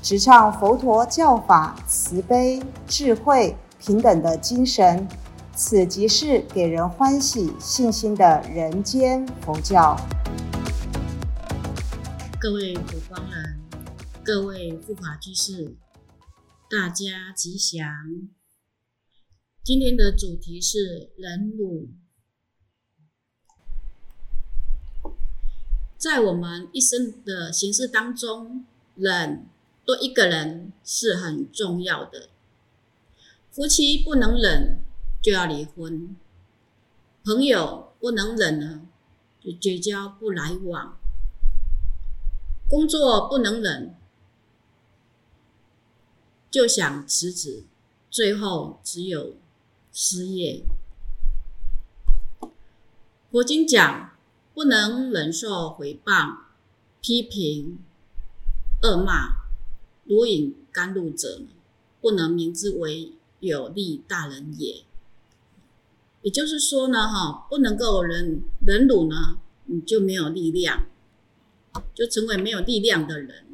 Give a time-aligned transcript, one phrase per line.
[0.00, 5.06] 直唱佛陀教法慈悲、智慧、平等的精神。
[5.54, 9.96] 此即是给人欢喜、信心的人间佛教。
[12.40, 13.58] 各位佛光人，
[14.22, 15.76] 各位护法居士，
[16.70, 17.84] 大家吉祥。
[19.64, 21.88] 今天的主题是忍辱。
[25.96, 29.48] 在我们一生的形式当中，忍
[29.88, 32.28] 多一个人是很重要的。
[33.50, 34.84] 夫妻不能忍，
[35.22, 36.14] 就要离婚；
[37.24, 38.82] 朋友不能忍呢，
[39.40, 40.98] 就绝交不来往；
[42.68, 43.96] 工作不能忍，
[46.50, 47.64] 就想辞职，
[48.10, 49.36] 最后只有。
[49.90, 50.64] 失业。
[53.30, 54.10] 佛经讲，
[54.52, 56.40] 不能忍受诽谤、
[57.00, 57.78] 批评、
[58.82, 59.37] 恶骂、
[60.08, 61.42] 如饮甘露者，
[62.00, 64.84] 不能明之为有利大人也。
[66.22, 70.86] 也就是说呢，哈，不能够忍忍辱呢，你就没有力量，
[71.94, 73.44] 就成为没有力量的人。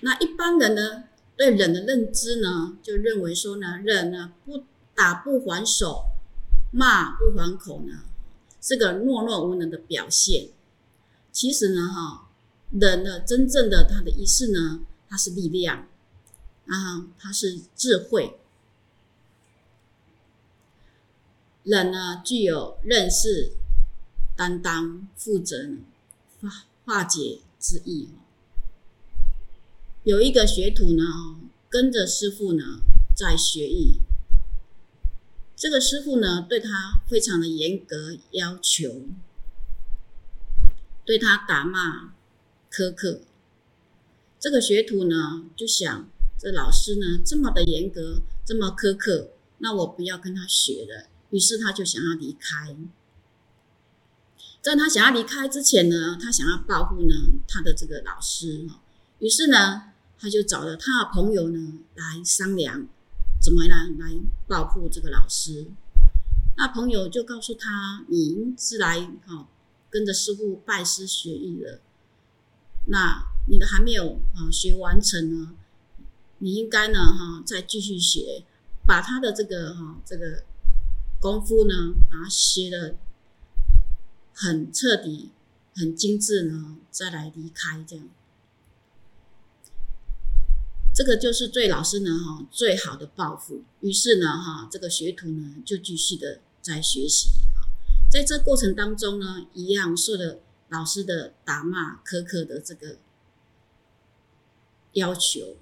[0.00, 1.04] 那一般人呢？
[1.36, 4.64] 对忍的认知呢，就认为说呢，忍呢不
[4.94, 6.04] 打不还手，
[6.70, 8.02] 骂不还口呢，
[8.60, 10.48] 是个懦弱无能的表现。
[11.32, 12.28] 其实呢，哈，
[12.72, 15.88] 人的真正的他的意思呢，它是力量，
[16.66, 18.36] 啊，它是智慧。
[21.62, 23.52] 人呢具有认识、
[24.36, 25.70] 担当、负责、
[26.40, 28.08] 化化解之意。
[30.02, 31.04] 有一个学徒呢，
[31.68, 32.80] 跟着师傅呢
[33.14, 34.00] 在学艺。
[35.54, 39.04] 这个师傅呢对他非常的严格要求，
[41.04, 42.14] 对他打骂
[42.70, 43.20] 苛刻。
[44.38, 51.08] 这个学徒呢就想，这老师呢这么的严格，这么苛刻，那我不要跟他学了。
[51.30, 52.76] 于是他就想要离开。
[54.60, 57.14] 在他想要离开之前呢，他想要报复呢
[57.48, 58.66] 他的这个老师
[59.18, 59.84] 于是呢。
[60.22, 62.86] 他就找了他的朋友呢来商量，
[63.42, 64.14] 怎么来来
[64.46, 65.64] 报复这个老师。
[66.58, 69.48] 那朋友就告诉他：“你是来哈
[69.90, 71.80] 跟着师傅拜师学艺的，
[72.86, 75.54] 那你的还没有啊学完成呢，
[76.38, 78.44] 你应该呢哈再继续学，
[78.86, 80.44] 把他的这个哈这个
[81.20, 82.96] 功夫呢把它学的
[84.32, 85.32] 很彻底、
[85.74, 88.08] 很精致呢，再来离开这样。”
[90.94, 93.64] 这个就是对老师呢哈最好的报复。
[93.80, 97.28] 于是呢哈这个学徒呢就继续的在学习，
[98.10, 102.98] 在这过程当中呢一样受了老师的打骂苛刻的这个
[104.94, 105.56] 要求，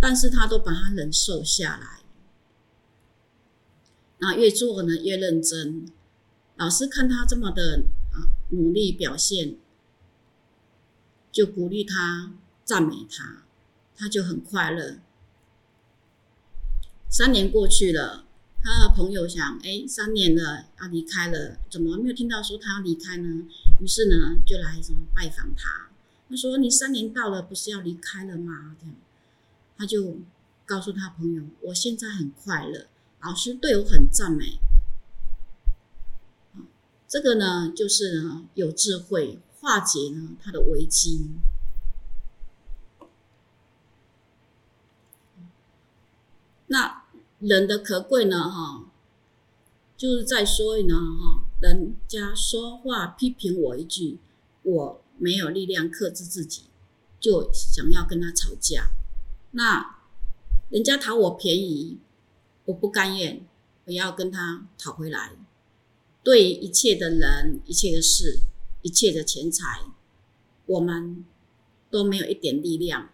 [0.00, 2.00] 但是他都把它忍受下来。
[4.18, 5.90] 那越做呢越认真，
[6.56, 9.56] 老师看他这么的啊努力表现，
[11.30, 12.34] 就鼓励他
[12.64, 13.44] 赞美他。
[13.98, 14.98] 他就很快乐。
[17.08, 18.25] 三年过去了，
[18.66, 23.44] 他的朋友想：哎，三年了，要离开了，怎么没有听到说他要离开呢？
[23.80, 25.88] 于是呢，就来什么拜访他。
[26.28, 28.96] 他说：“你三年到了，不是要离开了吗？”这样，
[29.78, 30.16] 他就
[30.64, 32.88] 告诉他朋友：“我现在很快乐，
[33.20, 34.58] 老师对我很赞美。”
[37.06, 41.30] 这个呢，就是呢有智慧化解呢他的危机。
[46.66, 47.04] 那
[47.46, 48.50] 人的可贵呢？
[48.50, 48.86] 哈，
[49.96, 54.18] 就是在说呢，哈，人家说话批评我一句，
[54.64, 56.64] 我没有力量克制自己，
[57.20, 58.88] 就想要跟他吵架。
[59.52, 60.00] 那
[60.70, 62.00] 人家讨我便宜，
[62.64, 63.46] 我不甘愿，
[63.84, 65.36] 我要跟他讨回来。
[66.24, 68.40] 对一切的人、一切的事、
[68.82, 69.84] 一切的钱财，
[70.66, 71.24] 我们
[71.92, 73.10] 都没有一点力量，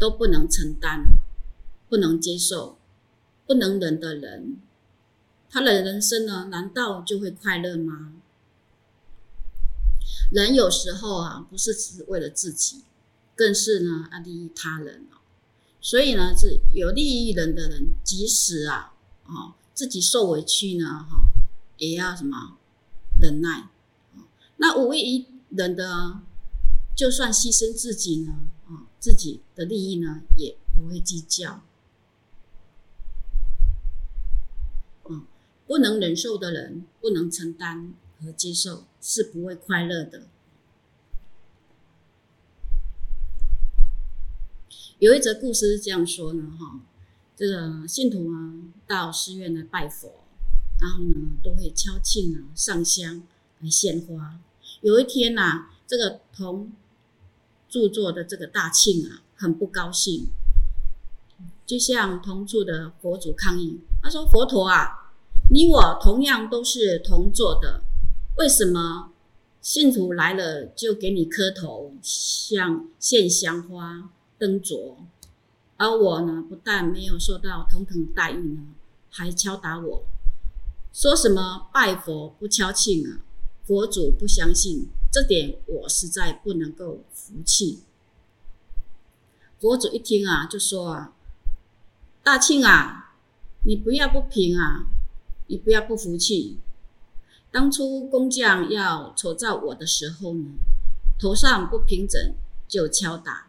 [0.00, 1.22] 都不能承担。
[1.88, 2.78] 不能接受、
[3.46, 4.58] 不能忍的人，
[5.48, 6.48] 他的人生呢？
[6.50, 8.12] 难道就会快乐吗？
[10.32, 12.82] 人有时候啊，不是只为了自己，
[13.34, 15.18] 更是呢啊利益他人哦。
[15.80, 18.92] 所以呢，是有利益人的人，即使啊，
[19.24, 21.30] 哦自己受委屈呢，哈，
[21.76, 22.56] 也要什么
[23.20, 23.68] 忍耐。
[24.56, 26.20] 那无利益人的，
[26.96, 31.62] 就算牺牲自己呢，啊，自己的利益呢，也不会计较。
[35.66, 40.28] 不能忍受的人，不能承担和接受，是不会快乐的。
[44.98, 46.80] 有一则故事是这样说呢，哈，
[47.36, 48.54] 这个信徒啊
[48.86, 50.24] 到寺院来拜佛，
[50.80, 53.22] 然后呢都会敲磬啊、上香
[53.60, 54.40] 来献花。
[54.80, 56.72] 有一天呐，这个同
[57.68, 60.28] 住座的这个大庆啊，很不高兴，
[61.66, 63.80] 就向同住的佛祖抗议。
[64.02, 65.05] 他说：“佛陀啊，
[65.50, 67.82] 你我同样都是同坐的，
[68.38, 69.12] 为什么
[69.60, 74.98] 信徒来了就给你磕头、像献香花？”灯烛，
[75.78, 78.60] 而我呢，不但没有受到同等待遇呢，
[79.08, 80.04] 还敲打我，
[80.92, 83.20] 说什么拜佛不敲磬啊，
[83.64, 87.80] 佛祖不相信，这点我实在不能够服气。
[89.58, 91.14] 佛祖一听啊，就说啊，
[92.22, 93.14] 大庆啊，
[93.64, 94.84] 你不要不平啊，
[95.46, 96.58] 你不要不服气。
[97.50, 100.44] 当初工匠要丑造我的时候呢，
[101.18, 102.34] 头上不平整
[102.68, 103.48] 就敲打。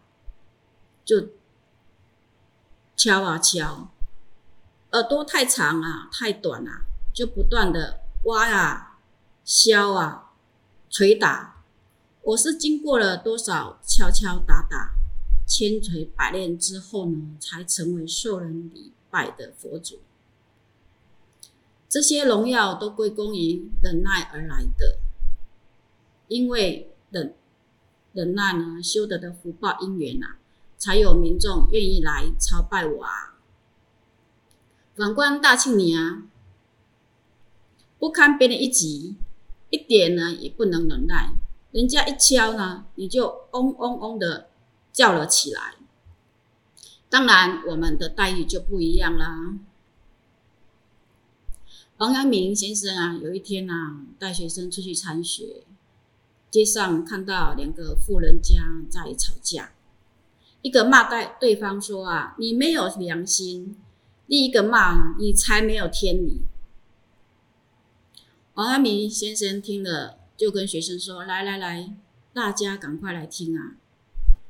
[1.04, 1.30] 就
[2.98, 3.90] 敲啊敲，
[4.92, 6.82] 耳朵太长啊，太短啊，
[7.14, 9.00] 就不断的挖啊、
[9.46, 10.34] 削啊、
[10.90, 11.64] 捶打。
[12.24, 14.96] 我是经过了多少敲敲打打、
[15.48, 20.00] 千锤百炼之后呢，才成为受人礼拜的佛祖。
[21.98, 25.00] 这些荣耀都归功于忍耐而来的，
[26.28, 27.34] 因为忍
[28.14, 30.38] 忍耐呢，修得的福报因缘啊。
[30.78, 33.34] 才有民众愿意来朝拜我啊！
[34.96, 36.22] 反观大庆你啊，
[37.98, 39.16] 不堪别人一击，
[39.72, 41.34] 一点呢也不能忍耐。
[41.72, 44.52] 人家一敲呢，你就嗡嗡嗡的
[44.94, 45.74] 叫了起来。
[47.10, 49.56] 当然，我们的待遇就不一样啦。
[51.98, 55.64] 王阳明先生啊，有一天呐，带学生出去参学，
[56.52, 58.56] 街上看到两个富人家
[58.88, 59.72] 在吵架。
[60.62, 63.76] 一个骂对对方说啊，你没有良心；
[64.28, 66.42] 另一个骂你才没有天理。
[68.54, 71.96] 王阳明先生听了，就跟学生说：“来来来，
[72.32, 73.76] 大家赶快来听啊，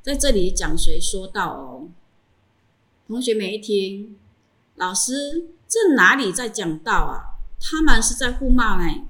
[0.01, 1.87] 在这里讲谁说道哦。”
[3.07, 4.17] 同学们一听，
[4.75, 7.36] 老师这哪里在讲道啊？
[7.59, 9.07] 他们是在互骂呢。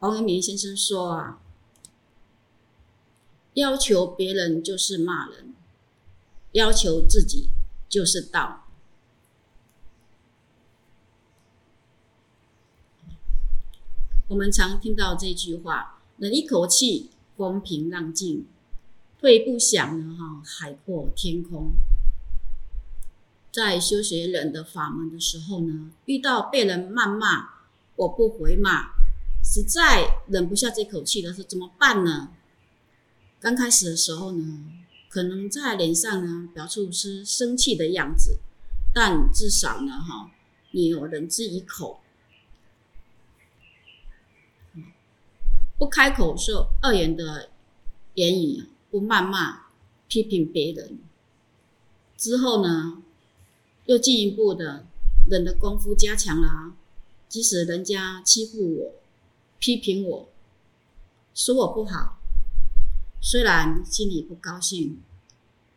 [0.00, 1.40] 王阳明先生说啊。
[3.54, 5.52] 要求别人就是骂人，
[6.52, 7.48] 要求自己
[7.88, 8.64] 就是道。
[14.28, 18.44] 我们常听到这句话：“忍一口气，风平浪静；
[19.18, 21.72] 退一步想呢，哈，海阔天空。”
[23.52, 27.48] 在修学忍的法门的时候呢，遇到被人谩骂，
[27.96, 28.90] 我不回骂，
[29.42, 32.30] 实在忍不下这口气的时候，怎么办呢？
[33.40, 34.64] 刚开始的时候呢，
[35.08, 38.38] 可能在脸上呢表出是生气的样子，
[38.94, 40.30] 但至少呢，哈，
[40.70, 42.00] 你有忍之以口，
[45.76, 47.48] 不开口说恶言的
[48.14, 49.62] 言语，不谩骂
[50.06, 50.98] 批评别人。
[52.16, 53.02] 之后呢，
[53.86, 54.86] 又进一步的
[55.28, 56.76] 忍的功夫加强了啊，
[57.28, 58.94] 即使人家欺负我、
[59.58, 60.28] 批评我、
[61.34, 62.18] 说我不好。
[63.20, 65.02] 虽然心里不高兴，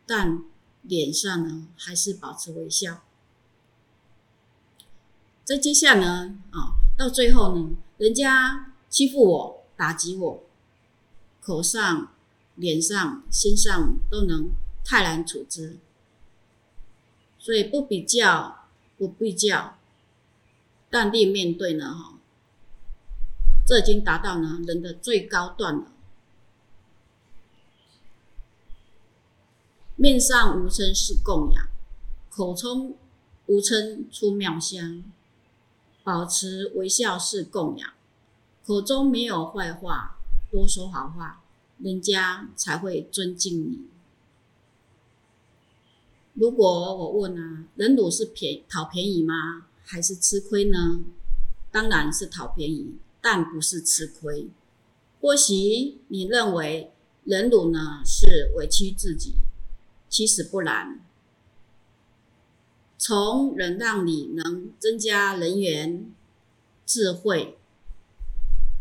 [0.06, 0.42] 但
[0.82, 3.02] 脸上呢还是保持微笑。
[5.44, 10.42] 在接下呢，啊，到最后呢，人家欺负我、打击我，
[11.42, 12.12] 口上、
[12.54, 14.50] 脸上、心上都能
[14.82, 15.76] 泰然处之。
[17.44, 18.64] 所以不比较，
[18.96, 19.76] 不比较，
[20.88, 22.14] 淡定面对呢，哈，
[23.66, 25.92] 这已经达到呢人的最高段了。
[29.96, 31.68] 面上无称是供养，
[32.30, 32.96] 口中
[33.44, 35.04] 无称出妙香，
[36.02, 37.92] 保持微笑是供养，
[38.64, 40.16] 口中没有坏话，
[40.50, 41.42] 多说好话，
[41.76, 43.93] 人家才会尊敬你。
[46.34, 49.66] 如果我问啊，忍辱是便讨便宜吗？
[49.84, 51.04] 还是吃亏呢？
[51.70, 54.48] 当然是讨便宜，但不是吃亏。
[55.20, 56.92] 或许你认为
[57.24, 59.34] 忍辱呢是委屈自己，
[60.08, 61.00] 其实不然。
[62.98, 66.12] 从忍让里能增加人缘、
[66.86, 67.58] 智慧、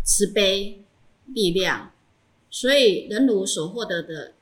[0.04, 0.84] 慈悲、
[1.28, 1.92] 力量，
[2.50, 4.34] 所以忍辱所获得的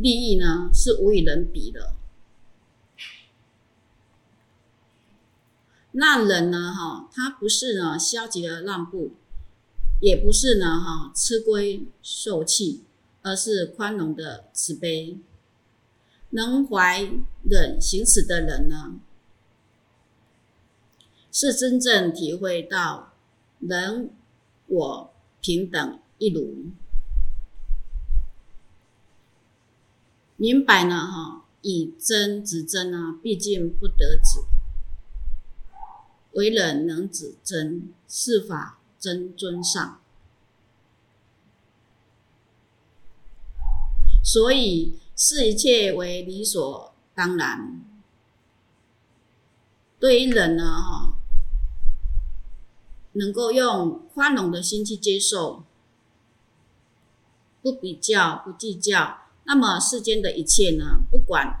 [0.00, 1.94] 利益呢是无与伦比的。
[5.92, 9.12] 那人呢，哈，他不是呢消极的让步。
[10.00, 12.84] 也不是呢，哈，吃亏受气，
[13.20, 15.18] 而是宽容的慈悲。
[16.30, 17.02] 能怀
[17.42, 18.94] 忍行此的人呢，
[21.30, 23.12] 是真正体会到
[23.58, 24.08] 人
[24.68, 26.70] 我平等一如，
[30.40, 34.40] 明白呢，哈，以真指真啊，毕竟不得止，
[36.32, 38.78] 为人能指真，是法。
[39.00, 39.98] 真尊上，
[44.22, 47.80] 所以视一切为理所当然。
[49.98, 51.14] 对于人呢，哈，
[53.12, 55.64] 能够用宽容的心去接受，
[57.62, 61.56] 不比较，不计较，那么世间的一切呢，不管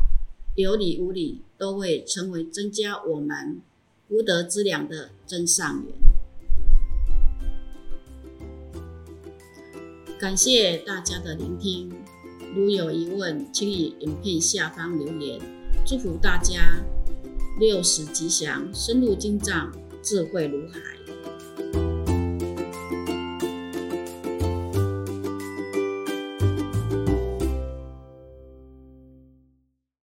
[0.54, 3.60] 有理无理，都会成为增加我们
[4.08, 5.94] 福德之粮的真上缘。
[10.18, 11.90] 感谢大家的聆听，
[12.54, 15.40] 如有疑问，请以影片下方留言。
[15.86, 16.84] 祝福大家
[17.58, 19.72] 六十吉祥，深入经藏，
[20.02, 20.99] 智慧如海。